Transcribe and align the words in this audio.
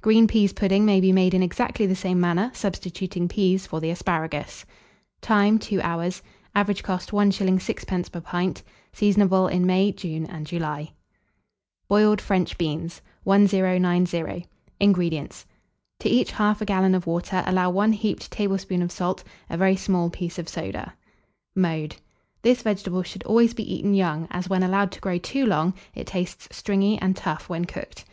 Green 0.00 0.26
peas 0.26 0.52
pudding 0.52 0.84
may 0.84 0.98
be 1.00 1.12
made 1.12 1.34
in 1.34 1.40
exactly 1.44 1.86
the 1.86 1.94
same 1.94 2.20
manner, 2.20 2.50
substituting 2.52 3.28
peas 3.28 3.64
for 3.64 3.78
the 3.78 3.90
asparagus. 3.90 4.64
Time. 5.20 5.56
2 5.56 5.80
hours. 5.82 6.20
Average 6.52 6.82
cost, 6.82 7.12
1s. 7.12 7.38
6d. 7.60 8.10
per 8.10 8.20
pint. 8.20 8.64
Seasonable 8.92 9.46
in 9.46 9.64
May, 9.66 9.92
June, 9.92 10.26
and 10.26 10.48
July. 10.48 10.90
BOILED 11.86 12.20
FRENCH 12.20 12.58
BEANS. 12.58 13.02
1090. 13.22 14.46
INGREDIENTS. 14.80 15.46
To 16.00 16.08
each 16.08 16.32
1/2 16.32 16.66
gallon 16.66 16.96
of 16.96 17.06
water 17.06 17.44
allow 17.46 17.70
1 17.70 17.92
heaped 17.92 18.32
tablespoonful 18.32 18.84
of 18.84 18.90
salt, 18.90 19.22
a 19.48 19.56
very 19.56 19.76
small 19.76 20.10
piece 20.10 20.40
of 20.40 20.48
soda. 20.48 20.92
[Illustration: 21.54 21.54
Scarlet 21.54 21.68
Runner.] 21.76 21.80
Mode. 21.82 21.96
This 22.42 22.62
vegetable 22.62 23.04
should 23.04 23.22
always 23.22 23.54
be 23.54 23.72
eaten 23.76 23.94
young, 23.94 24.26
as, 24.32 24.48
when 24.48 24.64
allowed 24.64 24.90
to 24.90 25.00
grow 25.00 25.18
too 25.18 25.46
long, 25.46 25.72
it 25.94 26.08
tastes 26.08 26.48
stringy 26.50 27.00
and 27.00 27.14
tough 27.14 27.48
when 27.48 27.64
cooked. 27.64 28.04